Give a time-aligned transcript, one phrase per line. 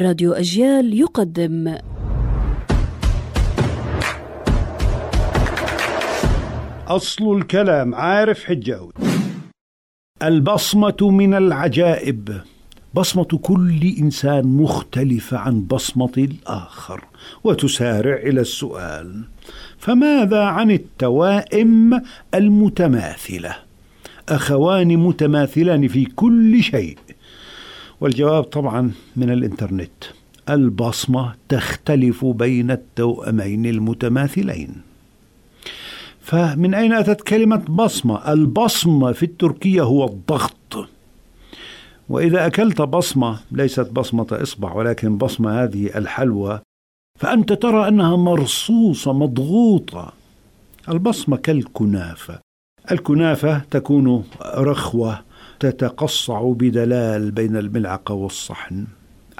[0.00, 1.76] راديو أجيال يقدم.
[6.88, 8.92] أصل الكلام عارف حجاوي
[10.22, 12.40] البصمة من العجائب.
[12.94, 17.04] بصمة كل إنسان مختلفة عن بصمة الآخر
[17.44, 19.24] وتسارع إلى السؤال
[19.78, 22.02] فماذا عن التوائم
[22.34, 23.56] المتماثلة؟
[24.28, 26.98] أخوان متماثلان في كل شيء.
[28.04, 30.04] والجواب طبعا من الإنترنت.
[30.50, 34.82] البصمة تختلف بين التوأمين المتماثلين.
[36.20, 40.88] فمن أين أتت كلمة بصمة؟ البصمة في التركية هو الضغط.
[42.08, 46.60] وإذا أكلت بصمة ليست بصمة إصبع ولكن بصمة هذه الحلوى
[47.20, 50.12] فأنت ترى أنها مرصوصة مضغوطة.
[50.88, 52.40] البصمة كالكنافة.
[52.90, 54.24] الكنافة تكون
[54.56, 58.84] رخوة تتقصع بدلال بين الملعقة والصحن.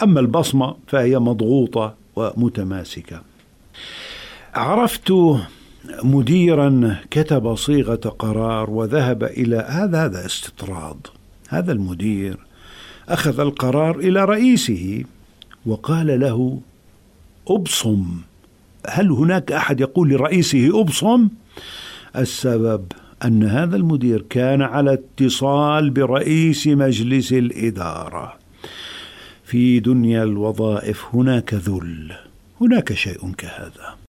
[0.02, 3.22] أما البصمة فهي مضغوطة ومتماسكة.
[4.54, 5.12] عرفت
[6.04, 11.06] مديرا كتب صيغة قرار وذهب إلى هذا هذا استطراد.
[11.48, 12.38] هذا المدير
[13.08, 15.04] أخذ القرار إلى رئيسه
[15.66, 16.60] وقال له
[17.48, 18.04] أبصم.
[18.86, 21.28] هل هناك أحد يقول لرئيسه أبصم؟
[22.16, 22.84] السبب
[23.24, 28.38] أن هذا المدير كان على اتصال برئيس مجلس الإدارة.
[29.44, 32.12] في دنيا الوظائف هناك ذل
[32.60, 34.03] هناك شيء كهذا.